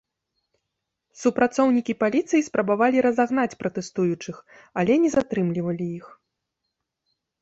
[1.23, 4.35] Супрацоўнікі паліцыі спрабавалі разагнаць пратэстуючых,
[4.83, 6.05] але не затрымлівалі іх.